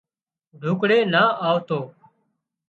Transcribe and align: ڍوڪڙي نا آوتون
ڍوڪڙي 0.61 0.99
نا 1.13 1.23
آوتون 1.49 1.83